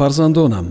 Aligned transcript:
фарзандонам. 0.00 0.66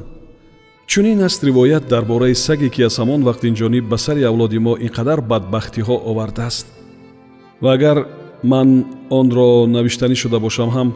Чунин 0.87 1.21
аст 1.21 1.43
ривоят 1.43 1.87
дар 1.87 2.03
бораи 2.05 2.35
саге 2.35 2.69
ки 2.69 2.81
аз 2.81 2.97
ҳамон 2.99 3.21
вақт 3.27 3.43
инҷониб 3.49 3.85
ба 3.89 3.97
сари 3.97 4.23
авлоди 4.23 4.59
мо 4.59 4.73
ин 4.85 4.89
қадар 4.97 5.21
бадбахтиҳо 5.21 5.95
овардааст. 6.09 6.67
Ва 7.61 7.73
агар 7.73 7.97
ман 8.43 8.85
онро 9.09 9.67
навиштанӣ 9.75 10.15
шуда 10.15 10.39
бошам 10.39 10.69
ҳам 10.75 10.89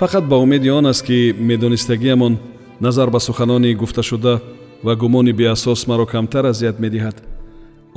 фақат 0.00 0.24
ба 0.28 0.36
умеди 0.36 0.68
он 0.70 0.86
аст 0.86 1.02
ки 1.06 1.34
медонистагиамон 1.38 2.38
назар 2.80 3.10
ба 3.10 3.20
суханони 3.20 3.74
гуфташуда 3.74 4.40
ва 4.84 4.94
гумони 4.96 5.32
беасос 5.32 5.86
маро 5.88 6.06
камтар 6.06 6.44
азият 6.46 6.78
медиҳад. 6.84 7.16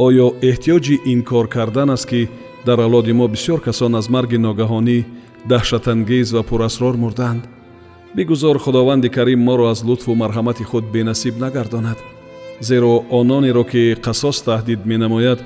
Оё 0.05 0.27
эҳтиёҷи 0.49 0.96
ин 1.12 1.20
кор 1.30 1.48
кардан 1.48 1.90
аст 1.90 2.05
ки 2.10 2.29
дар 2.66 2.79
авлоди 2.79 3.13
мо 3.13 3.27
бисёр 3.27 3.60
касон 3.62 3.96
аз 3.96 4.10
марги 4.10 4.38
ногаҳонӣ 4.38 4.98
даҳшатангез 5.49 6.27
ва 6.34 6.41
пурасрор 6.49 6.96
мурдаанд 7.04 7.44
бигузор 8.16 8.60
худованди 8.60 9.10
карим 9.10 9.40
моро 9.40 9.66
аз 9.68 9.84
лутфу 9.84 10.16
марҳамати 10.16 10.63
худ 10.63 10.86
бенасиб 10.91 11.38
нагардонад. 11.38 11.98
Зеро 12.60 13.04
ононеро 13.10 13.63
ки 13.63 13.96
қасос 14.05 14.38
таҳдид 14.46 14.86
менамояд 14.86 15.40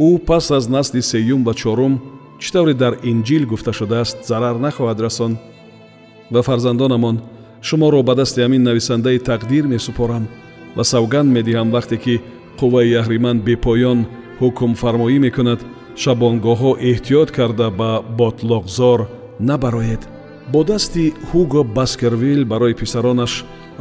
ӯ 0.00 0.18
пас 0.26 0.50
аз 0.50 0.68
насли 0.68 1.02
сеюм 1.02 1.44
ва 1.44 1.54
чорум 1.54 2.00
чӣ 2.40 2.52
тавре 2.52 2.74
дар 2.74 2.94
инҷил 3.02 3.46
гуфта 3.46 3.72
шудааст 3.72 4.18
зарар 4.28 4.56
нахоҳад 4.64 5.00
расон. 5.00 5.32
Ва 6.30 6.42
фарзандонамон 6.42 7.16
шуморо 7.62 8.02
ба 8.02 8.14
дасти 8.14 8.40
ҳамин 8.40 8.62
нависандаи 8.62 9.18
тақдир 9.18 9.64
месупорам 9.74 10.24
ва 10.76 10.84
савганд 10.84 11.28
медиҳам 11.36 11.68
вақте 11.76 11.96
ки 12.04 12.20
қувваи 12.60 12.98
аҳриман 13.00 13.36
бепоён 13.46 13.98
ҳукмфармоӣ 14.40 15.18
мекунад 15.26 15.60
шабонгоҳҳо 16.02 16.70
эҳтиёт 16.90 17.28
карда 17.38 17.66
ба 17.80 17.90
ботлоқзор 18.18 19.00
набароед 19.40 20.02
бо 20.52 20.64
дасти 20.64 21.12
ҳуго 21.30 21.62
баскервилл 21.76 22.44
барои 22.44 22.74
писаронаш 22.74 23.32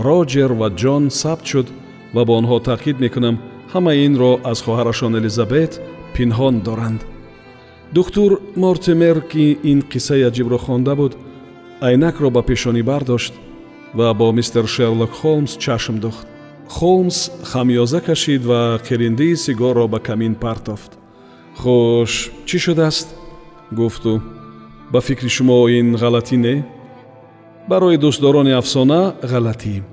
роҷер 0.07 0.51
ва 0.59 0.67
ҷон 0.81 1.03
сабт 1.21 1.45
шуд 1.51 1.67
ва 2.15 2.21
ба 2.27 2.33
онҳо 2.39 2.57
таъкид 2.69 2.97
мекунам 3.05 3.35
ҳамаи 3.73 4.03
инро 4.07 4.31
аз 4.51 4.59
хоҳарашон 4.65 5.13
элизабет 5.19 5.71
пинҳон 6.15 6.55
доранд. 6.67 7.01
Духтур 7.95 8.31
мортимер 8.63 9.17
ки 9.31 9.45
ин 9.71 9.79
қиссаи 9.91 10.27
аҷибро 10.29 10.57
хонда 10.65 10.93
буд 10.99 11.13
айнакро 11.87 12.29
ба 12.35 12.41
пешонӣ 12.49 12.83
бардошт 12.91 13.33
ва 13.97 14.13
бо 14.19 14.27
мистер 14.37 14.65
шерлок 14.75 15.11
холмс 15.19 15.53
чашм 15.63 15.95
духт. 16.05 16.27
Холмс 16.75 17.17
хамёза 17.52 17.99
кашид 18.07 18.43
ва 18.49 18.61
қириндии 18.87 19.35
сигорро 19.35 19.87
ба 19.87 19.99
камин 19.99 20.35
партофт. 20.35 20.91
Хуш 21.61 22.11
чӣ 22.47 22.57
шудааст 22.65 23.07
гуфту 23.71 24.13
ба 24.91 25.02
фикри 25.02 25.30
шумо 25.30 25.67
ин 25.69 25.95
ғалатӣ 25.95 26.37
не? 26.37 26.55
Барои 27.70 27.98
дӯстдорони 27.98 28.53
афсона 28.61 29.15
ғалатӣ 29.21 29.83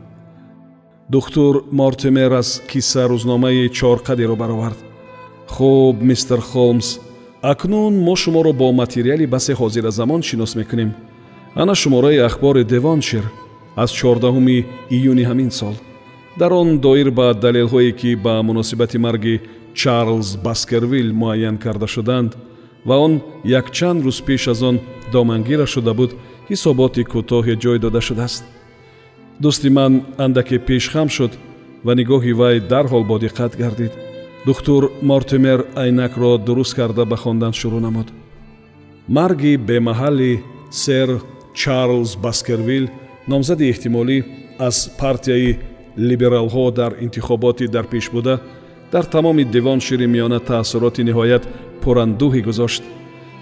духтур 1.09 1.65
мортимер 1.73 2.33
аз 2.33 2.63
кисса 2.69 3.09
рӯзномаи 3.09 3.69
чорқадеро 3.69 4.37
баровард. 4.37 4.79
Хуб 5.49 5.97
мистер 6.01 6.41
холмс 6.41 6.99
акнун 7.43 7.95
мо 8.07 8.17
шуморо 8.17 8.53
бо 8.53 8.73
материали 8.73 9.27
басе 9.27 9.53
ҳозиразамон 9.55 10.23
шинос 10.23 10.55
мекунем. 10.55 10.95
Ана 11.55 11.75
шумораи 11.75 12.19
ахбори 12.19 12.65
девоншир 12.65 13.25
аз 13.77 13.91
чордаҳуми 13.91 14.67
июни 14.91 15.25
ҳамин 15.25 15.51
сол. 15.51 15.75
Дар 16.39 16.53
он 16.53 16.79
доир 16.79 17.11
ба 17.11 17.35
далелҳое 17.35 17.93
ки 17.93 18.15
ба 18.15 18.43
муносибати 18.43 18.99
марги 18.99 19.41
чарлз 19.75 20.37
баскервилл 20.37 21.13
муайян 21.13 21.59
карда 21.59 21.87
шуданд 21.87 22.37
ва 22.85 22.97
он 23.07 23.23
якчанд 23.45 24.05
рӯз 24.05 24.19
пеш 24.27 24.49
аз 24.49 24.63
он 24.63 24.77
домангира 25.13 25.67
шуда 25.67 25.93
буд 25.95 26.11
ҳисоботи 26.51 27.03
кӯтоҳе 27.13 27.55
ҷой 27.63 27.79
дода 27.85 28.01
шудааст. 28.01 28.45
Дӯсти 29.43 29.69
ман 29.79 29.93
андаке 30.25 30.59
пешхам 30.59 31.09
шуд 31.17 31.33
ва 31.85 31.93
нигоҳи 32.01 32.33
вай 32.41 32.57
дарҳол 32.73 33.05
бодиққат 33.13 33.53
гардид. 33.63 33.93
Духтур 34.47 34.83
мортимер 35.03 35.61
айнакро 35.83 36.39
дуруст 36.47 36.75
карда 36.79 37.05
ба 37.11 37.17
хондан 37.17 37.53
шурӯъ 37.61 37.81
намуд. 37.87 38.09
Марги 39.09 39.53
бемаҳалли 39.69 40.33
сэр 40.83 41.09
чарлз 41.61 42.11
баскервилл 42.25 42.87
номзади 43.29 43.71
эҳтимолӣ 43.73 44.19
аз 44.69 44.77
партияи 45.01 45.59
либералҳо 46.09 46.65
дар 46.81 46.93
интихоботи 47.05 47.67
дарпешбуда 47.67 48.35
дар 48.93 49.05
тамоми 49.05 49.45
девоншири 49.45 50.07
миёна 50.15 50.39
таассуроти 50.41 51.03
ниҳоят 51.09 51.45
пурандӯҳӣ 51.83 52.41
гузошт. 52.49 52.83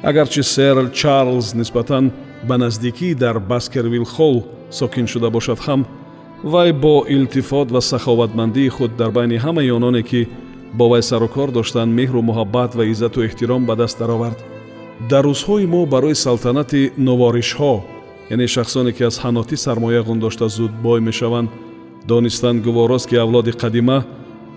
Агарчи 0.09 0.43
сэр 0.55 0.77
чарлз 0.99 1.55
нисбатан 1.61 2.05
ба 2.49 2.57
наздикӣ 2.63 3.15
дар 3.15 3.37
баскервилл 3.51 4.05
холл 4.15 4.39
сокин 4.71 5.07
шуда 5.13 5.29
бошад 5.31 5.59
ҳам 5.67 5.81
вай 6.53 6.73
бо 6.73 7.05
илтифот 7.09 7.69
ва 7.71 7.81
саховатмандии 7.81 8.69
худ 8.77 8.97
дар 8.97 9.11
байни 9.11 9.37
ҳамаи 9.45 9.71
ононе 9.71 10.03
ки 10.03 10.29
бо 10.79 10.89
вай 10.89 11.03
сару 11.03 11.29
кор 11.29 11.51
доштанд 11.51 11.95
меҳру 11.99 12.21
муҳаббат 12.23 12.71
ва 12.75 12.85
иззату 12.93 13.19
эҳтиром 13.27 13.63
ба 13.67 13.75
даст 13.77 13.99
даровард. 13.99 14.39
Дар 15.11 15.25
рӯзҳои 15.25 15.67
мо 15.67 15.87
барои 15.87 16.15
салтанати 16.15 16.93
новоришҳо 16.99 17.75
яъне 18.31 18.47
шахсоне 18.47 18.93
ки 18.93 19.03
аз 19.03 19.17
ҳанотӣ 19.25 19.57
сармоя 19.57 20.03
ғундошта 20.09 20.47
зуд 20.49 20.73
бой 20.83 21.01
мешаванд 21.01 21.49
донистан 22.09 22.61
гуворост 22.67 23.09
ки 23.11 23.17
авлоди 23.17 23.53
қадима 23.63 23.99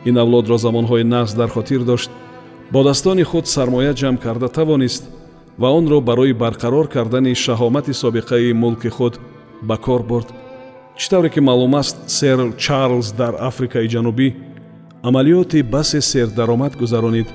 ин 0.06 0.18
авлодро 0.18 0.58
замонҳои 0.58 1.04
нағз 1.04 1.36
дар 1.36 1.50
хотир 1.50 1.82
дошт 1.84 2.10
бо 2.72 2.84
дастони 2.84 3.24
худ 3.24 3.48
сармоя 3.48 3.94
ҷамъ 3.94 4.18
карда 4.18 4.50
тавонист 4.50 5.04
ва 5.60 5.70
онро 5.70 6.02
барои 6.02 6.34
барқарор 6.34 6.88
кардани 6.88 7.36
шаҳомати 7.36 7.94
собиқаи 8.02 8.54
мулки 8.54 8.90
худ 8.90 9.20
ба 9.62 9.78
кор 9.78 10.02
бурд. 10.04 10.28
Чӣ 10.98 11.10
тавре 11.10 11.30
ки 11.30 11.40
маълум 11.40 11.76
аст 11.76 11.98
сэр 12.18 12.40
чарлз 12.64 13.12
дар 13.12 13.34
африкаи 13.50 13.88
ҷанубӣ 13.94 14.28
амалиёти 15.08 15.60
басе 15.74 16.02
сердаромад 16.02 16.74
гузаронид. 16.82 17.28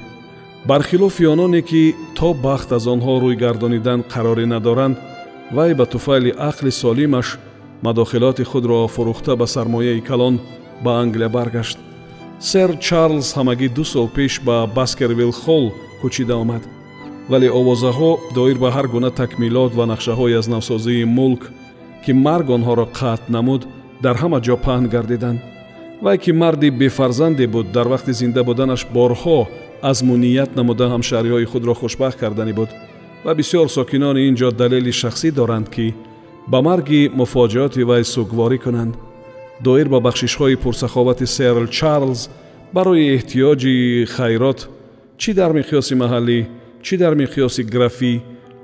Бархилофи 0.69 1.25
ононе 1.25 1.63
ки 1.63 1.95
то 2.17 2.35
бахт 2.35 2.73
аз 2.73 2.85
онҳо 2.87 3.15
рӯй 3.23 3.37
гардонидан 3.43 4.01
қарорӣ 4.13 4.45
надоранд 4.47 4.97
вай 5.57 5.75
ба 5.75 5.87
туфайли 5.87 6.31
ақли 6.51 6.71
солимаш 6.71 7.39
мадохилоти 7.83 8.45
худро 8.51 8.89
фурӯхта 8.95 9.37
ба 9.37 9.47
сармояи 9.47 10.01
калон 10.01 10.35
ба 10.85 10.91
англия 11.03 11.29
баргашт 11.29 11.79
сэр 12.41 12.71
чарлз 12.87 13.27
ҳамагӣ 13.37 13.69
ду 13.77 13.85
сол 13.85 14.09
пеш 14.17 14.41
ба 14.47 14.57
баскервилл 14.77 15.33
холл 15.43 15.67
кӯчида 16.01 16.35
омад 16.43 16.63
вале 17.31 17.49
овозаҳо 17.61 18.11
доир 18.37 18.57
ба 18.63 18.69
ҳар 18.77 18.87
гуна 18.95 19.11
такмилот 19.21 19.73
ва 19.79 19.85
нақшаҳои 19.93 20.39
аз 20.41 20.47
навсозии 20.55 21.05
мулк 21.19 21.43
ки 22.05 22.13
марг 22.27 22.47
онҳоро 22.57 22.87
қатъ 22.99 23.31
намуд 23.37 23.63
дар 24.05 24.17
ҳама 24.23 24.39
ҷо 24.47 24.57
паҳн 24.67 24.87
гардиданд. 24.95 25.41
Вай 26.05 26.19
ки 26.25 26.31
марди 26.33 26.69
бефарзанде 26.71 27.47
буд 27.55 27.67
дар 27.77 27.87
вақти 27.93 28.13
зинда 28.21 28.43
буданаш 28.49 28.83
борҳо 28.97 29.39
азму 29.91 30.15
ният 30.25 30.51
намуда 30.59 30.87
ҳамшаҳриҳои 30.95 31.51
худро 31.53 31.75
хушбахт 31.81 32.19
карданӣ 32.23 32.53
буд. 32.59 32.71
Ва 33.25 33.33
бисёр 33.39 33.67
сокинони 33.77 34.21
ин 34.29 34.35
ҷо 34.41 34.49
далели 34.61 34.93
шахсӣ 35.01 35.29
доранд 35.39 35.69
ки 35.75 35.87
ба 36.53 36.59
марги 36.69 37.11
муфоҷиёти 37.21 37.83
вай 37.91 38.03
сугворӣ 38.15 38.59
кунанд 38.65 38.95
доир 39.65 39.89
ба 39.89 40.01
бахшишҳои 40.01 40.57
пурсаховати 40.57 41.27
сэр 41.27 41.69
чарлз 41.69 42.29
барои 42.73 43.17
эҳтиёҷи 43.17 44.07
хайрот 44.15 44.69
чӣ 45.21 45.31
дар 45.35 45.51
миқёси 45.59 45.95
маҳаллӣ 46.03 46.39
чӣ 46.83 46.95
дар 47.03 47.15
миқёси 47.23 47.63
графӣ 47.75 48.13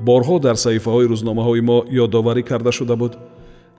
борҳо 0.07 0.37
дар 0.47 0.57
саҳифаҳои 0.65 1.09
рӯзномаҳои 1.13 1.61
мо 1.69 1.79
ёдоварӣ 2.05 2.43
карда 2.51 2.73
шуда 2.79 2.97
буд. 2.97 3.13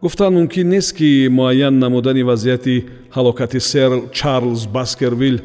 гуфтан 0.01 0.33
мумкин 0.33 0.69
нест 0.69 0.91
ки 0.97 1.27
муайян 1.37 1.79
намудани 1.79 2.23
вазъияти 2.29 2.85
ҳалокати 3.15 3.59
сэр 3.71 3.91
чарлз 4.17 4.61
баскервилл 4.75 5.37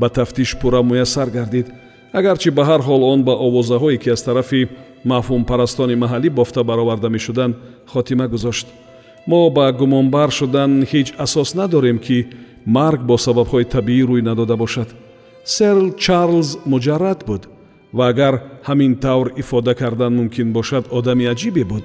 ба 0.00 0.08
тафтиш 0.08 0.50
пурра 0.60 0.82
муяссар 0.82 1.28
гардид. 1.30 1.66
агарчи 2.12 2.50
ба 2.50 2.62
ҳар 2.68 2.80
ҳол 2.88 3.02
он 3.12 3.20
ба 3.24 3.34
овозаҳое 3.46 3.98
ки 4.02 4.08
аз 4.10 4.22
тарафи 4.22 4.68
мафҳумпарастони 5.04 5.96
маҳаллӣ 6.02 6.28
бофта 6.30 6.62
бароварда 6.64 7.08
мешуданд 7.08 7.54
хотима 7.86 8.28
гузошт 8.28 8.66
мо 9.26 9.50
ба 9.50 9.72
гумонбар 9.72 10.30
шудан 10.30 10.72
ҳеҷ 10.90 11.08
асос 11.24 11.54
надорем 11.54 11.98
ки 11.98 12.18
марг 12.76 13.00
бо 13.08 13.16
сабабҳои 13.26 13.70
табиӣ 13.74 14.04
рӯй 14.10 14.22
надода 14.22 14.56
бошад. 14.56 14.88
Серл 15.44 15.86
чарлз 16.04 16.48
муҷаррад 16.72 17.20
буд 17.28 17.42
ва 17.96 18.04
агар 18.12 18.34
ҳамин 18.68 18.92
тавр 19.04 19.26
ифода 19.42 19.74
кардан 19.74 20.12
мумкин 20.18 20.52
бошад 20.52 20.84
одами 20.98 21.24
аҷибе 21.32 21.64
буд. 21.64 21.84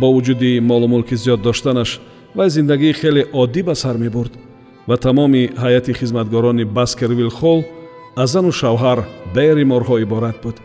Бо 0.00 0.06
вуҷуди 0.14 0.60
молу 0.60 0.86
мулки 0.88 1.16
зиёд 1.22 1.40
доштанаш 1.42 2.00
вай 2.36 2.48
зиндагии 2.50 2.92
хеле 3.00 3.22
оддӣ 3.32 3.62
ба 3.68 3.74
сар 3.74 3.96
мебурд 4.04 4.32
ва 4.88 4.96
тамоми 4.96 5.50
ҳайати 5.62 5.92
хизматгорони 6.00 6.64
баскервил 6.64 7.30
холл 7.30 7.60
аз 8.16 8.30
зану 8.30 8.52
шавҳар 8.52 8.98
бериморҳо 9.34 9.96
иборат 10.04 10.36
буд. 10.44 10.56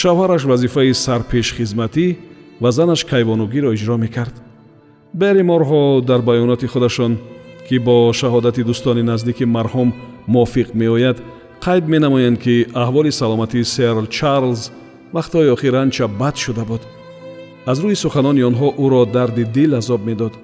Шавҳараш 0.00 0.42
вазифаи 0.50 0.94
сарпешхизматӣ 1.04 2.06
ва 2.62 2.70
занаш 2.72 3.00
кайвонугиро 3.04 3.70
иҷро 3.76 3.96
мекард 4.04 4.34
бериморҳо 5.14 6.00
дар 6.00 6.20
баёноти 6.20 6.66
худашон 6.66 7.18
ки 7.68 7.78
бо 7.78 8.12
шаҳодати 8.12 8.62
дӯстони 8.68 9.02
наздики 9.02 9.44
марҳум 9.44 9.92
мувофиқ 10.34 10.68
меояд 10.74 11.18
қайд 11.64 11.84
менамоянд 11.92 12.38
ки 12.44 12.66
аҳволи 12.74 13.12
саломатии 13.12 13.64
серл 13.64 14.06
чарлз 14.06 14.70
вақтҳои 15.14 15.52
охир 15.54 15.74
анча 15.74 16.06
бад 16.08 16.36
шуда 16.36 16.64
буд. 16.64 16.82
Аз 17.66 17.78
рӯи 17.82 17.96
суханони 18.04 18.42
онҳо 18.50 18.68
ӯро 18.84 19.02
дарди 19.16 19.44
дил 19.44 19.74
азоб 19.80 20.00
медод 20.08 20.34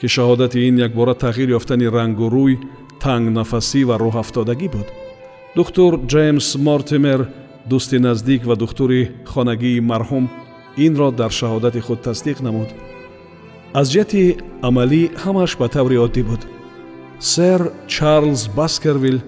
ки 0.00 0.06
шаҳодати 0.14 0.58
ин 0.68 0.76
якбора 0.86 1.14
тағйир 1.24 1.48
ёфтани 1.58 1.86
рангу 1.96 2.26
рӯй 2.36 2.54
тангнафасӣ 3.02 3.80
ва 3.88 3.96
рӯҳафтодагӣ 4.02 4.68
буд. 4.74 4.88
Духтур 5.56 5.92
ҷеймс 6.12 6.46
мортимер 6.66 7.20
дӯсти 7.70 7.98
наздик 8.06 8.42
ва 8.48 8.54
духтури 8.62 9.10
хонагии 9.32 9.80
марҳум 9.90 10.24
инро 10.86 11.08
дар 11.20 11.30
шаҳодати 11.38 11.80
худ 11.86 11.98
тасдиқ 12.06 12.38
намуд 12.46 12.70
аз 13.74 13.86
ҷиҳати 13.92 14.22
амалӣ 14.68 15.02
ҳамааш 15.22 15.52
ба 15.60 15.66
таври 15.68 15.96
оддӣ 16.06 16.22
буд. 16.28 16.42
Сэр 17.32 17.60
чарлз 17.94 18.42
баскервилл 18.58 19.20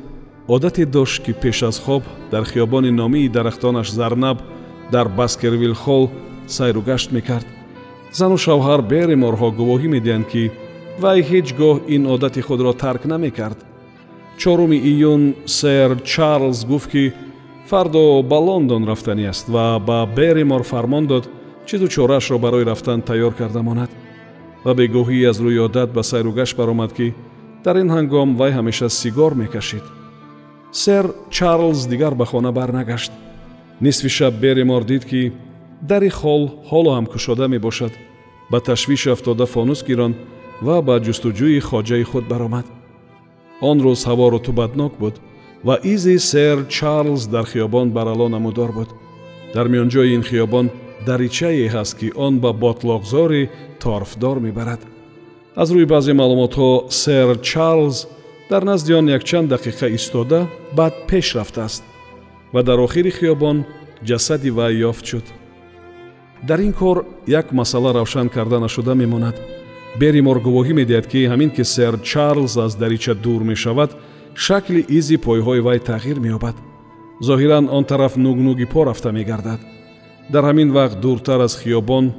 одате 0.49 0.85
дошт 0.87 1.23
ки 1.25 1.33
пеш 1.33 1.63
аз 1.63 1.79
хоб 1.85 2.03
дар 2.33 2.45
хиёбони 2.51 2.91
номии 2.91 3.29
дарахтонаш 3.29 3.89
зарнаб 3.91 4.39
дар 4.93 5.09
баскервилл 5.09 5.75
холл 5.75 6.11
сайру 6.47 6.81
гашт 6.83 7.13
мекард. 7.13 7.47
Зану 8.13 8.37
шавҳар 8.47 8.81
бериморҳо 8.93 9.49
гувоҳӣ 9.59 9.89
медиҳанд 9.97 10.27
ки 10.33 10.43
вай 11.03 11.19
ҳеҷ 11.31 11.49
гоҳ 11.61 11.77
ин 11.95 12.03
одати 12.15 12.41
худро 12.43 12.73
тарк 12.73 13.03
намекард. 13.05 13.59
Чоруми 14.41 14.79
июн 14.91 15.23
сэр 15.47 15.91
чарлз 16.13 16.65
гуфт 16.71 16.91
ки 16.93 17.13
фардо 17.69 18.23
ба 18.31 18.39
лондон 18.49 18.83
рафтанӣ 18.91 19.25
аст 19.33 19.47
ва 19.55 19.79
ба 19.89 19.99
беримор 20.17 20.63
фармон 20.63 21.07
дод 21.07 21.25
чизу 21.67 21.87
чораашро 21.89 22.39
барои 22.39 22.65
рафтан 22.65 23.03
тайёр 23.03 23.33
карда 23.41 23.63
монад 23.63 23.91
ва 24.65 24.73
бегоҳӣ 24.79 25.19
аз 25.31 25.39
рӯи 25.45 25.59
одат 25.67 25.91
ба 25.97 26.03
сайру 26.11 26.33
гашт 26.33 26.57
баромад 26.57 26.93
ки 26.99 27.15
дар 27.65 27.77
ин 27.83 27.89
ҳангом 27.97 28.29
вай 28.41 28.53
ҳамеша 28.59 28.89
сигор 29.01 29.33
мекашид. 29.43 29.85
Сэр 30.73 31.05
чарлз 31.31 31.81
дигар 31.93 32.15
ба 32.15 32.25
хона 32.31 32.53
барнагашт. 32.53 33.13
Нисфи 33.81 34.09
шаб 34.09 34.35
беримор 34.45 34.83
дид 34.85 35.05
ки 35.11 35.33
дари 35.91 36.11
хол 36.11 36.43
ҳоло 36.71 36.91
ҳам 36.97 37.07
кушода 37.13 37.49
мебошад 37.49 37.93
ба 38.51 38.59
ташвиш 38.61 39.07
афтода 39.07 39.47
фонус 39.47 39.81
гирон 39.89 40.13
ва 40.67 40.77
ба 40.83 40.95
ҷустуҷӯи 41.07 41.61
хоҷаи 41.69 42.05
худ 42.11 42.25
баромад. 42.33 42.67
Он 43.61 43.77
рӯз 43.85 44.01
ҳаво 44.09 44.27
рутубатнок 44.33 44.93
буд 45.03 45.15
ва 45.67 45.75
изи 45.93 46.19
сэр 46.31 46.57
чарлз 46.77 47.23
дар 47.35 47.45
хиёбон 47.53 47.89
барало 47.97 48.29
намудор 48.29 48.71
буд. 48.79 48.89
Дар 49.55 49.67
миёнҷои 49.73 50.15
ин 50.17 50.23
хиёбон 50.23 50.67
даричае 51.07 51.67
ҳаст 51.75 51.99
ки 51.99 52.13
он 52.27 52.41
ба 52.41 52.51
ботлоқзори 52.53 53.49
торфдор 53.81 54.37
мебарад. 54.41 54.81
Аз 55.57 55.69
рӯи 55.75 55.87
баъзе 55.93 56.13
маълумотҳо 56.13 56.71
сэр 57.03 57.29
чарлз 57.49 58.07
дар 58.51 58.63
назди 58.63 58.93
он 58.95 59.07
якчанд 59.09 59.51
дақиқа 59.55 59.87
истода 59.99 60.49
баъд 60.77 60.95
пеш 61.09 61.35
рафтааст 61.35 61.83
ва 62.53 62.63
дар 62.63 62.79
охири 62.79 63.11
хиёбон 63.11 63.65
ҷасади 64.09 64.51
вай 64.51 64.75
ёфт 64.91 65.05
шуд. 65.07 65.27
Дар 66.49 66.59
ин 66.59 66.73
кор 66.73 67.05
як 67.27 67.53
масъала 67.53 67.95
равшан 67.95 68.29
карда 68.29 68.61
нашуда 68.61 68.95
мемонад. 68.95 69.37
Беримор 70.01 70.39
гувоҳӣ 70.47 70.73
медиҳад 70.81 71.07
ки 71.13 71.29
ҳамин 71.33 71.51
ки 71.57 71.65
сэр 71.65 71.95
чарлз 72.11 72.57
аз 72.57 72.73
дарича 72.77 73.15
дур 73.15 73.43
мешавад 73.43 73.91
шакли 74.35 74.85
изи 74.89 75.17
пойҳои 75.17 75.61
вай 75.61 75.79
тағйир 75.79 76.19
меёбад. 76.21 76.57
Зоҳиран 77.21 77.69
он 77.77 77.85
тараф 77.85 78.17
нугнуги 78.17 78.65
по 78.65 78.85
рафта 78.85 79.13
мегардад 79.13 79.61
дар 80.33 80.45
ҳамин 80.45 80.71
вақт 80.79 81.01
дуртар 81.01 81.41
аз 81.41 81.55
хиёбон 81.61 82.13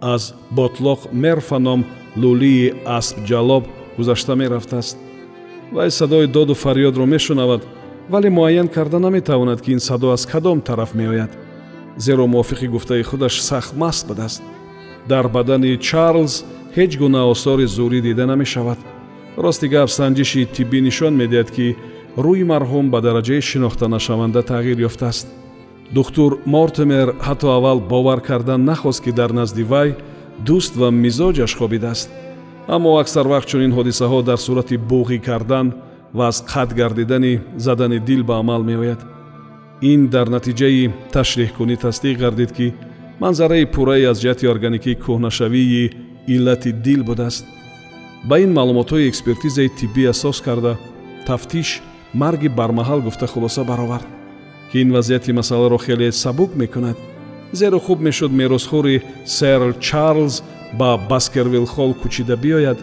аз 0.00 0.34
ботлоқ 0.56 1.00
мерфа 1.12 1.58
ном 1.58 1.80
лӯлии 2.22 2.74
аспҷалоб 2.98 3.64
гузашта 3.96 4.34
мерафтааст. 4.36 4.98
Вай 5.72 5.90
садои 5.90 6.26
доду 6.26 6.54
фарёдро 6.54 7.04
мешунавад 7.06 7.62
вале 8.08 8.30
муайян 8.30 8.68
карда 8.68 8.98
наметавонад 8.98 9.60
ки 9.62 9.72
ин 9.72 9.80
садо 9.80 10.10
аз 10.10 10.26
кадом 10.26 10.60
тараф 10.60 10.94
меояд. 10.94 11.30
Зеро 11.96 12.26
мувофиқи 12.26 12.66
гуфтаи 12.66 13.02
худаш 13.02 13.40
сахт 13.40 13.76
маст 13.76 14.06
будааст 14.08 14.42
дар 15.08 15.28
бадани 15.28 15.76
чарлз 15.76 16.44
ҳеҷ 16.76 16.98
гуна 16.98 17.30
осори 17.32 17.66
зӯрӣ 17.66 18.00
дида 18.02 18.26
намешавад. 18.26 18.78
Рости 19.36 19.68
гап 19.68 19.88
санҷиши 19.90 20.46
тиббӣ 20.54 20.80
нишон 20.80 21.14
медиҳад 21.22 21.50
ки 21.56 21.76
рӯи 22.24 22.44
марҳум 22.52 22.90
ба 22.90 22.98
дараҷаи 23.00 23.40
шинохтанашаванда 23.50 24.40
тағйир 24.50 24.78
ёфтааст 24.88 25.26
духтур 25.94 26.40
мортимер 26.46 27.08
ҳатто 27.26 27.48
аввал 27.56 27.80
бовар 27.80 28.20
кардан 28.20 28.64
нахост 28.64 29.04
ки 29.04 29.12
дар 29.12 29.30
назди 29.32 29.62
вай 29.62 29.96
дӯст 30.46 30.72
ва 30.80 30.88
мизоҷаш 30.90 31.52
хобидааст 31.56 32.08
аммо 32.68 32.98
аксар 33.02 33.26
вақт 33.26 33.46
чунин 33.50 33.72
ҳодисаҳо 33.78 34.22
дар 34.22 34.38
сурати 34.46 34.76
буғӣ 34.90 35.18
кардан 35.28 35.66
ва 36.14 36.26
аз 36.28 36.44
қат 36.52 36.74
гардидани 36.74 37.40
задани 37.56 37.98
дил 37.98 38.22
ба 38.24 38.38
амал 38.38 38.62
меояд. 38.62 39.00
Ин 39.82 40.08
дар 40.08 40.26
натиҷаи 40.36 40.90
ташриҳкунӣ 41.12 41.76
тасдиқ 41.84 42.16
гардид 42.18 42.52
ки 42.56 42.74
манзараи 43.20 43.70
пуррае 43.74 44.06
аз 44.10 44.18
ҷиҳати 44.22 44.50
органикии 44.54 45.00
кӯҳнашавии 45.04 45.92
иллати 46.34 46.72
дил 46.72 47.00
будааст. 47.04 47.44
Ба 48.28 48.38
ин 48.44 48.50
маълумотҳои 48.58 49.08
экспертизаи 49.10 49.68
тиббӣ 49.78 50.02
асос 50.14 50.40
карда 50.46 50.72
тафтиш 51.26 51.68
марги 52.14 52.48
бармаҳал 52.58 53.00
гуфта 53.06 53.26
хулоса 53.26 53.64
баровард 53.64 54.21
ки 54.72 54.78
ин 54.78 54.92
вазъияти 54.92 55.32
масъаларо 55.32 55.78
хеле 55.78 56.12
сабук 56.12 56.54
мекунад. 56.54 56.96
Зеро 57.52 57.78
хуб 57.78 58.00
мешуд 58.00 58.32
меросхӯри 58.32 59.02
серл 59.26 59.72
чарлз 59.80 60.42
ба 60.78 60.98
баскервилл 61.10 61.66
холл 61.66 61.94
кӯчида 61.94 62.36
биёяд 62.36 62.78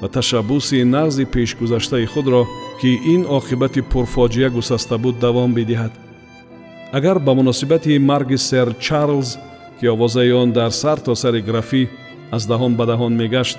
ва 0.00 0.08
ташаббуси 0.08 0.84
нағзи 0.84 1.24
пешгузаштаи 1.26 2.06
худро 2.06 2.46
ки 2.80 2.90
ин 3.14 3.22
оқибати 3.38 3.82
пурфоҷиа 3.82 4.50
гусаста 4.50 4.98
буд 4.98 5.18
давом 5.18 5.54
бидиҳад. 5.54 5.92
Агар 6.92 7.18
ба 7.18 7.34
муносибати 7.34 7.98
марги 7.98 8.36
сэр 8.36 8.74
чарлз 8.78 9.38
ки 9.80 9.86
овозаи 9.86 10.30
он 10.30 10.52
дар 10.52 10.70
сар 10.70 10.98
то 11.00 11.14
сари 11.14 11.40
графӣ 11.42 11.88
аз 12.30 12.46
даҳон 12.46 12.76
ба 12.76 12.86
даҳон 12.86 13.12
мегашт 13.16 13.58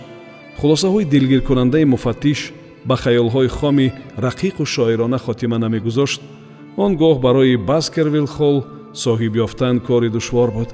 хулосаҳои 0.59 1.05
дилгиркунандаи 1.05 1.85
муфаттиш 1.85 2.53
ба 2.85 2.95
хаёлҳои 2.95 3.47
хоми 3.47 3.93
рақиқу 4.17 4.65
шоирона 4.65 5.17
хотима 5.17 5.57
намегузошт 5.57 6.21
он 6.77 6.97
гоҳ 6.97 7.19
барои 7.21 7.55
баскервилл 7.55 8.27
холл 8.27 8.65
соҳиб 8.93 9.35
ёфтан 9.45 9.79
кори 9.79 10.09
душвор 10.09 10.51
буд. 10.51 10.69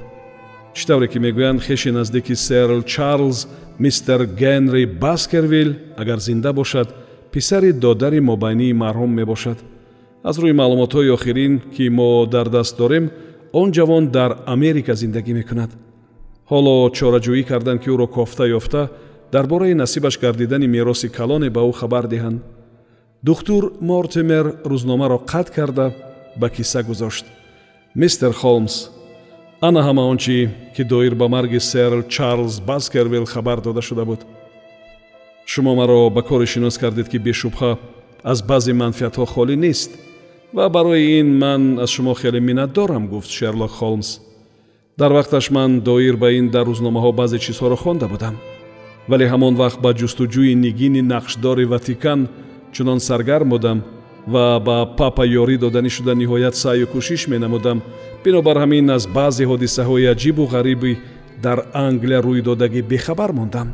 Чӣ 0.74 0.86
тавре 0.86 1.08
ки 1.08 1.18
мегӯянд 1.18 1.60
хеши 1.62 1.90
наздики 1.90 2.34
серл 2.34 2.82
чарлз 2.82 3.46
мистер 3.78 4.24
генри 4.24 4.84
баскервилл 4.86 5.74
агар 5.96 6.18
зинда 6.18 6.52
бошад 6.52 6.88
писари 7.32 7.72
додари 7.72 8.20
мобайнии 8.20 8.72
марҳум 8.72 9.10
мебошад. 9.14 9.58
Аз 10.22 10.38
рӯи 10.38 10.52
маълумотҳои 10.52 11.10
охирин 11.16 11.60
ки 11.76 11.88
мо 11.88 12.26
дар 12.26 12.48
даст 12.48 12.78
дорем 12.78 13.10
он 13.52 13.72
ҷавон 13.72 14.10
дар 14.10 14.38
америка 14.46 14.94
зиндагӣ 14.94 15.32
мекунад. 15.34 15.70
Ҳоло 16.50 16.90
чораҷӯӣ 16.96 17.42
кардан 17.44 17.78
ки 17.78 17.88
ӯро 17.90 18.06
кофта 18.06 18.44
ёфта 18.58 18.88
дар 19.32 19.46
бораи 19.46 19.74
насибаш 19.74 20.18
гардидани 20.18 20.66
мероси 20.66 21.08
калоне 21.08 21.50
ба 21.50 21.60
ӯ 21.60 21.72
хабар 21.72 22.06
диҳанд 22.08 22.40
духтур 23.22 23.72
мортимер 23.80 24.46
рӯзномаро 24.64 25.18
қатъ 25.26 25.52
карда 25.54 25.92
ба 26.36 26.48
киса 26.48 26.82
гузошт. 26.82 27.26
Мистер 27.94 28.32
холмс 28.32 28.88
ана 29.60 29.80
ҳама 29.80 30.02
он 30.10 30.18
чӣ 30.18 30.48
ки 30.76 30.82
доир 30.84 31.14
ба 31.14 31.28
марги 31.28 31.60
серл 31.60 32.02
чарлз 32.08 32.60
баскервилл 32.60 33.26
хабар 33.26 33.60
дода 33.60 33.82
шуда 33.82 34.04
буд. 34.04 34.20
Шумо 35.46 35.74
маро 35.74 36.10
ба 36.10 36.22
коре 36.22 36.46
шинос 36.46 36.78
кардед 36.78 37.08
ки 37.08 37.18
бешубҳа 37.18 37.78
аз 38.24 38.42
баъзе 38.42 38.72
манфиатҳо 38.72 39.26
холӣ 39.26 39.56
нест 39.56 39.90
ва 40.54 40.68
барои 40.68 41.20
ин 41.20 41.38
ман 41.38 41.78
аз 41.78 41.90
шумо 41.90 42.14
хеле 42.14 42.40
миннатдорам 42.40 43.08
гуфт 43.08 43.30
шерлок 43.30 43.70
холмс. 43.70 44.18
Дар 44.98 45.12
вақташ 45.12 45.50
ман 45.50 45.80
доир 45.80 46.16
ба 46.16 46.32
ин 46.32 46.48
дар 46.48 46.66
рӯзномаҳо 46.66 47.12
баъзе 47.12 47.38
чизҳоро 47.38 47.76
хонда 47.76 48.08
будам. 48.08 48.36
Вале 49.08 49.26
ҳамон 49.28 49.54
вақт 49.56 49.80
ба 49.84 49.90
ҷустуҷӯи 50.00 50.54
нигини 50.54 51.02
нақшдори 51.12 51.64
ватикан 51.64 52.28
чунон 52.72 53.00
саргарм 53.00 53.48
будам 53.50 53.78
ва 54.26 54.60
ба 54.60 54.86
папа 54.98 55.24
ёрӣ 55.26 55.56
доданӣ 55.58 55.90
шуда 55.96 56.14
ниҳоят 56.14 56.54
саъю 56.54 56.86
кӯшиш 56.92 57.28
менамудам. 57.28 57.82
Бинобар 58.24 58.56
ҳамин 58.62 58.90
аз 58.96 59.06
баъзе 59.06 59.44
ҳодисаҳои 59.50 60.10
аҷибу 60.14 60.44
ғариби 60.54 60.98
дар 61.42 61.58
англия 61.74 62.20
рӯйдодагӣ 62.22 62.82
бехабар 62.82 63.32
мондам. 63.32 63.68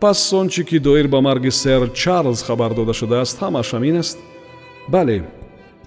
Пас 0.00 0.32
он 0.32 0.48
чӣ 0.48 0.62
ки 0.68 0.78
доир 0.78 1.08
ба 1.08 1.20
марги 1.20 1.50
сэр 1.50 1.92
чарлз 2.00 2.42
хабар 2.42 2.72
дода 2.74 2.92
шудааст 2.92 3.38
ҳамаш 3.40 3.68
ҳамин 3.74 3.96
аст. 4.02 4.18
Бале 4.88 5.22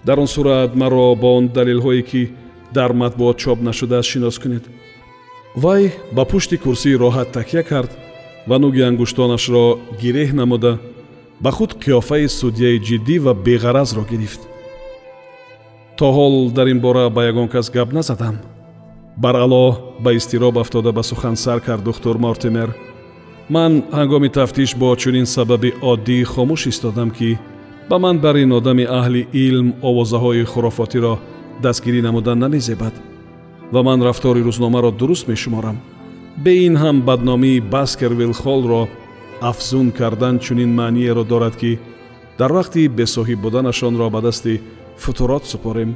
дар 0.05 0.19
он 0.19 0.27
сурат 0.27 0.75
маро 0.75 1.15
бо 1.15 1.37
он 1.37 1.45
далелҳое 1.49 2.01
ки 2.01 2.31
дар 2.73 2.93
матбуот 2.93 3.37
чоп 3.37 3.59
нашудааст 3.61 4.09
шинос 4.09 4.39
кунед. 4.39 4.65
Вай 5.55 5.93
ба 6.11 6.23
пушти 6.25 6.57
курсии 6.57 6.99
роҳат 7.03 7.31
такя 7.31 7.63
кард 7.63 7.91
ва 8.47 8.57
нуги 8.59 8.81
ангуштонашро 8.81 9.79
гиреҳ 10.01 10.33
намуда 10.33 10.79
ба 11.41 11.51
худ 11.51 11.71
қиёфаи 11.83 12.27
судяи 12.27 12.79
ҷиддӣ 12.87 13.19
ва 13.25 13.33
беғаразро 13.45 14.03
гирифт. 14.09 14.41
То 15.97 16.05
ҳол 16.17 16.51
дар 16.51 16.67
ин 16.67 16.79
бора 16.79 17.09
ба 17.09 17.21
ягон 17.25 17.47
кас 17.47 17.69
гап 17.69 17.91
назадам. 17.93 18.35
Баръало 19.17 19.77
ба 19.99 20.13
изтироб 20.13 20.57
афтода 20.57 20.91
ба 20.91 21.03
сухан 21.03 21.35
сар 21.35 21.59
кард 21.59 21.83
духтур 21.83 22.17
мортимер. 22.17 22.69
Ман 23.49 23.83
ҳангоми 23.91 24.29
тафтиш 24.29 24.75
бо 24.75 24.95
чунин 24.95 25.25
сабаби 25.25 25.73
оддӣ 25.81 26.23
хомӯш 26.23 26.67
истодам 26.67 27.09
ки 27.11 27.39
ба 27.89 27.97
ман 27.99 28.19
бар 28.19 28.35
ин 28.35 28.51
одами 28.51 28.85
аҳли 28.99 29.27
илм 29.33 29.67
овозаҳои 29.81 30.43
хурофотиро 30.51 31.13
дастгирӣ 31.63 32.01
намудан 32.01 32.39
намезебад 32.39 32.93
ва 33.73 33.83
ман 33.83 33.99
рафтори 34.07 34.41
рӯзномаро 34.47 34.91
дуруст 34.91 35.27
мешуморам. 35.27 35.77
Бе 36.43 36.51
ин 36.67 36.75
ҳам 36.83 37.01
бадномии 37.01 37.59
баскервилл 37.59 38.33
холлро 38.33 38.87
афзун 39.41 39.91
кардан 39.91 40.39
чунин 40.39 40.73
маъниеро 40.75 41.23
дорад 41.23 41.55
ки 41.55 41.79
дар 42.37 42.51
вақти 42.51 42.87
бесоҳиб 42.87 43.39
буданашонро 43.41 44.09
ба 44.09 44.21
дасти 44.21 44.61
футурот 44.97 45.45
супорем. 45.45 45.95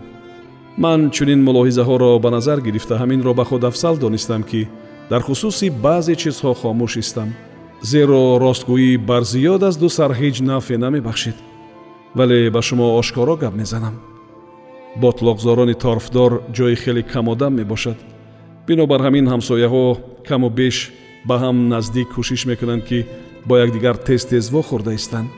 Ман 0.78 1.12
чунин 1.12 1.44
мулоҳизаҳоро 1.44 2.20
ба 2.20 2.30
назар 2.32 2.62
гирифта 2.62 2.96
ҳаминро 3.02 3.34
ба 3.34 3.46
худ 3.46 3.64
афзал 3.64 3.98
донистам 3.98 4.44
ки 4.44 4.68
дар 5.10 5.22
хусуси 5.22 5.70
баъзе 5.70 6.16
чизҳо 6.16 6.54
хомӯш 6.54 6.98
истам. 6.98 7.30
Зеро 7.82 8.38
ростгӯӣ 8.44 8.98
бар 8.98 9.24
зиёд 9.24 9.64
аз 9.64 9.76
ду 9.78 9.90
сар 9.90 10.12
ҳеҷ 10.12 10.42
нафъе 10.42 10.78
намебахшид 10.78 11.36
вале 12.16 12.50
ба 12.50 12.62
шумо 12.62 12.98
ошкоро 13.00 13.36
гап 13.38 13.54
мезанам. 13.56 13.96
Ботлоқзорони 15.02 15.76
торфдор 15.84 16.42
ҷои 16.54 16.76
хеле 16.76 17.04
камодам 17.04 17.54
мебошад. 17.54 17.98
Бинобар 18.68 19.02
ҳамин 19.02 19.26
ҳамсояҳо 19.34 19.98
каму 20.28 20.50
беш 20.50 20.92
ба 21.28 21.36
ҳам 21.44 21.58
наздик 21.70 22.08
кӯшиш 22.16 22.46
мекунанд 22.46 22.84
ки 22.90 23.06
бо 23.46 23.58
якдигар 23.58 23.98
тез 23.98 24.26
тез 24.26 24.52
вохӯрда 24.52 24.94
истанд 24.96 25.30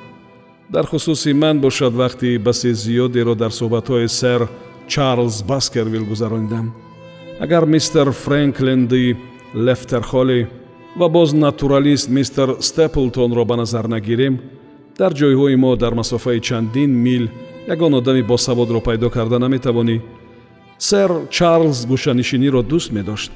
дар 0.69 0.85
хусуси 0.85 1.33
ман 1.33 1.59
бошад 1.59 1.93
вақти 1.93 2.37
басе 2.37 2.73
зиёдеро 2.73 3.35
дар 3.35 3.51
суҳбатҳои 3.51 4.07
сэр 4.07 4.49
чарлз 4.87 5.43
баскервилл 5.43 6.05
гузаронидам 6.05 6.73
агар 7.39 7.65
мистер 7.65 8.11
френкленди 8.11 9.17
лефтерхоли 9.53 10.47
ва 10.95 11.09
боз 11.09 11.33
натуралист 11.33 12.09
мистер 12.09 12.55
степлтонро 12.59 13.45
ба 13.45 13.55
назар 13.55 13.87
нагирем 13.87 14.39
дар 14.97 15.13
ҷойҳои 15.13 15.55
мо 15.55 15.75
дар 15.75 15.93
масофаи 15.93 16.39
чандин 16.39 16.91
мил 16.91 17.29
ягон 17.67 17.93
одами 17.93 18.21
босаводро 18.21 18.79
пайдо 18.81 19.09
карда 19.09 19.39
наметавонӣ 19.39 20.01
сэр 20.77 21.11
чарлз 21.29 21.85
гӯшанишиниро 21.91 22.61
дӯст 22.71 22.91
медошт 22.91 23.31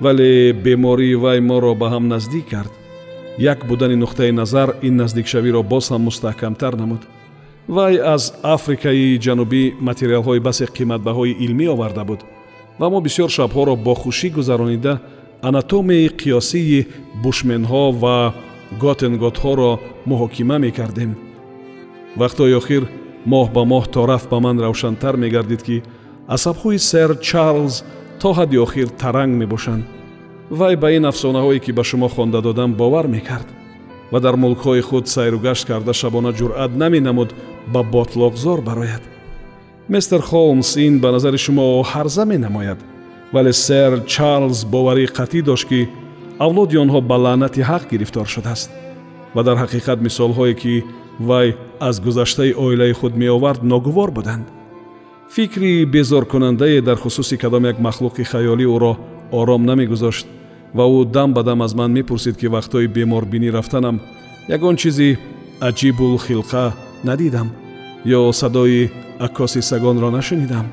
вале 0.00 0.52
бемории 0.52 1.14
вай 1.14 1.40
моро 1.40 1.74
ба 1.74 1.86
ҳам 1.92 2.04
наздик 2.08 2.48
кард 2.50 2.72
як 3.38 3.66
будани 3.66 3.96
нуқтаи 3.96 4.30
назар 4.32 4.76
ин 4.82 4.96
наздикшавиро 4.96 5.62
боз 5.62 5.90
ҳам 5.90 6.02
мустаҳкамтар 6.08 6.76
намуд. 6.76 7.02
Вай 7.68 7.98
аз 7.98 8.32
африкаи 8.42 9.18
ҷанубӣ 9.18 9.62
материалҳои 9.80 10.40
басе 10.40 10.66
қиматбаҳои 10.66 11.36
илмӣ 11.44 11.66
оварда 11.68 12.04
буд. 12.04 12.20
Ва 12.80 12.90
мо 12.90 13.00
бисёр 13.00 13.28
шабҳоро 13.36 13.76
бо 13.76 13.94
хушӣ 13.94 14.28
гузаронида 14.30 15.00
анатомияи 15.42 16.08
қиёсии 16.20 16.86
бушменҳо 17.22 17.84
ва 18.02 18.34
готенготҳоро 18.82 19.70
муҳокима 20.10 20.58
мекардем. 20.58 21.10
Вақтҳои 22.20 22.56
охир 22.60 22.82
моҳ 23.32 23.46
ба 23.54 23.62
моҳ 23.72 23.84
то 23.94 24.06
рафт 24.06 24.28
ба 24.30 24.38
ман 24.40 24.56
равшантар 24.66 25.14
мегардид 25.16 25.62
ки 25.66 25.82
асабҳои 26.36 26.78
сэр 26.90 27.10
чарлз 27.28 27.74
то 28.20 28.28
ҳадди 28.38 28.56
охир 28.66 28.88
таранг 29.02 29.32
мебошанд 29.42 29.84
вай 30.50 30.76
ба 30.76 30.92
ин 30.92 31.04
афсонаҳое 31.04 31.58
ки 31.58 31.72
ба 31.72 31.84
шумо 31.84 32.08
хонда 32.08 32.40
додам 32.42 32.74
бовар 32.74 33.06
мекард 33.06 33.48
ва 34.12 34.20
дар 34.20 34.36
мулкҳои 34.36 34.80
худ 34.80 35.08
сайругашт 35.08 35.66
карда 35.66 35.92
шабона 35.92 36.32
ҷуръат 36.32 36.76
наменамуд 36.76 37.34
ба 37.72 37.80
ботлоқзор 37.82 38.60
барояд. 38.60 39.02
Мистер 39.88 40.20
холмс 40.20 40.76
ин 40.76 41.00
ба 41.00 41.12
назари 41.12 41.38
шумо 41.38 41.82
ҳарза 41.82 42.24
менамояд 42.24 42.78
вале 43.32 43.52
сэр 43.52 44.04
чарлз 44.06 44.64
боварии 44.64 45.06
қатъӣ 45.18 45.42
дошт 45.42 45.68
ки 45.68 45.88
авлоди 46.38 46.76
онҳо 46.76 47.00
ба 47.00 47.16
лаънати 47.16 47.60
ҳақ 47.60 47.90
гирифтор 47.90 48.26
шудааст 48.26 48.70
ва 49.34 49.42
дар 49.42 49.56
ҳақиқат 49.56 49.98
мисолҳое 50.06 50.54
ки 50.54 50.84
вай 51.20 51.56
аз 51.80 52.00
гузаштаи 52.00 52.52
оилаи 52.54 52.92
худ 52.92 53.16
меовард 53.16 53.62
ногувор 53.62 54.10
буданд. 54.10 54.46
Фикри 55.34 55.84
безоркунандае 55.84 56.80
дар 56.82 56.96
хусуси 56.96 57.36
кадом 57.36 57.64
як 57.64 57.78
махлуқи 57.78 58.22
хаёлӣ 58.30 58.66
ӯро 58.74 58.92
ором 59.32 59.62
намегузошт 59.66 60.26
ва 60.76 60.84
ӯ 60.98 61.04
дам 61.14 61.30
ба 61.36 61.42
дам 61.48 61.62
аз 61.62 61.72
ман 61.74 61.90
мепурсид 61.92 62.36
ки 62.40 62.46
вақтҳои 62.54 62.92
беморбинӣ 62.96 63.48
рафтанам 63.56 63.96
ягон 64.56 64.76
чизи 64.82 65.18
аҷибулхилқа 65.68 66.64
надидам 67.08 67.48
ё 68.18 68.32
садои 68.40 68.90
аккоси 69.26 69.60
сагонро 69.70 70.10
нашунидам. 70.10 70.66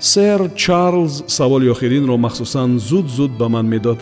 Сэр 0.00 0.40
чарлз 0.54 1.24
саволи 1.26 1.68
охиринро 1.74 2.16
махсусан 2.16 2.78
зуд 2.78 3.06
зуд 3.16 3.32
ба 3.38 3.48
ман 3.48 3.66
медод 3.66 3.98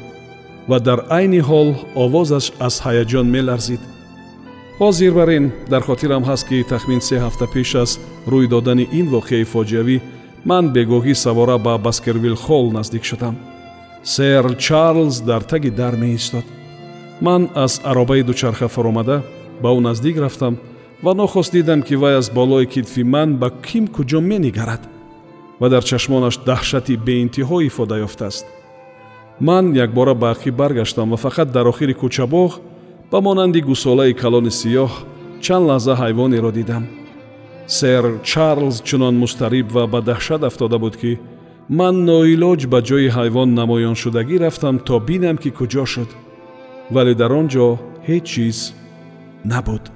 ва 0.68 0.78
дар 0.80 0.98
айни 1.08 1.40
ҳол 1.40 1.68
овозаш 1.94 2.52
аз 2.66 2.74
ҳаяҷон 2.84 3.26
меларзид. 3.36 3.80
Ҳозир 4.80 5.12
бар 5.18 5.28
ин 5.38 5.52
дар 5.70 5.82
хотирам 5.88 6.22
ҳаст 6.24 6.44
ки 6.48 6.64
тахмин 6.72 7.00
се 7.00 7.16
ҳафта 7.24 7.46
пеш 7.54 7.74
аз 7.82 7.90
рӯй 8.32 8.46
додани 8.48 8.88
ин 8.98 9.06
воқеаи 9.14 9.50
фоҷиавӣ 9.52 9.96
ман 10.50 10.64
бегоҳӣ 10.74 11.14
савора 11.24 11.56
ба 11.66 11.74
баскервилл 11.86 12.36
холл 12.44 12.66
наздик 12.76 13.04
шудам 13.10 13.34
сэр 14.06 14.54
чарлз 14.54 15.20
дар 15.20 15.42
таги 15.42 15.70
дар 15.70 15.96
меистод. 15.96 16.44
Ман 17.20 17.48
аз 17.54 17.80
аробаи 17.84 18.22
дучарха 18.22 18.68
фаромада 18.68 19.22
ба 19.62 19.68
ӯ 19.68 19.80
наздик 19.80 20.18
рафтам 20.18 20.58
ва 21.02 21.14
нохост 21.14 21.52
дидам 21.52 21.82
ки 21.82 21.96
вай 21.96 22.14
аз 22.16 22.30
болои 22.30 22.66
китфи 22.66 23.02
ман 23.02 23.36
ба 23.36 23.50
ким 23.50 23.88
куҷо 23.88 24.20
менигарад 24.20 24.82
ва 25.60 25.68
дар 25.68 25.82
чашмонаш 25.84 26.36
даҳшати 26.46 26.96
беинтиҳо 26.96 27.60
ифода 27.66 27.98
ёфтааст. 27.98 28.46
Ман 29.40 29.74
якбора 29.74 30.14
ба 30.14 30.34
ақиб 30.34 30.54
баргаштам 30.56 31.10
ва 31.10 31.16
фақат 31.16 31.50
дар 31.50 31.66
охири 31.66 31.94
кӯчабоғ 31.94 32.50
ба 33.10 33.20
монанди 33.20 33.60
гусолаи 33.60 34.14
калони 34.14 34.50
сиёҳ 34.60 34.92
чанд 35.40 35.66
лаҳза 35.66 35.94
ҳайвонеро 36.02 36.50
дидам. 36.52 36.84
Сэр 37.66 38.04
чарлз 38.22 38.76
чунон 38.82 39.14
мустариб 39.22 39.66
ва 39.72 39.86
ба 39.86 40.00
даҳшат 40.00 40.42
афтода 40.44 40.78
буд 40.78 40.96
ки 40.96 41.18
ман 41.68 41.94
ноилоҷ 42.06 42.60
ба 42.72 42.78
ҷои 42.88 43.08
ҳайвон 43.16 43.48
намоёншудагӣ 43.60 44.36
рафтам 44.44 44.76
то 44.86 44.94
бинам 45.08 45.36
ки 45.42 45.50
куҷо 45.50 45.84
шуд. 45.92 46.10
Вале 46.94 47.14
дар 47.20 47.32
он 47.32 47.46
ҷо 47.48 47.66
ҳеҷ 48.08 48.24
чиз 48.32 48.58
набуд 49.44 49.95